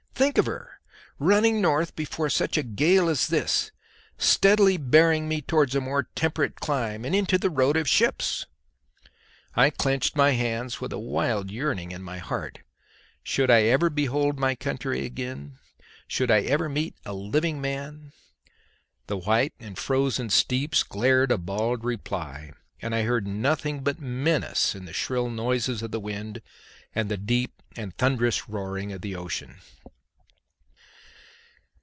[0.21, 0.79] Think of her
[1.17, 3.71] running north before such a gale as this,
[4.19, 8.45] steadily bearing me towards a more temperate clime, and into the road of ships!"
[9.55, 12.59] I clenched my hands with a wild yearning in my heart.
[13.23, 15.57] Should I ever behold my country again?
[16.07, 18.11] should I ever meet a living man?
[19.07, 24.75] The white and frozen steeps glared a bald reply; and I heard nothing but menace
[24.75, 26.43] in the shrill noises of the wind
[26.93, 29.61] and the deep and thunderous roaring of the ocean.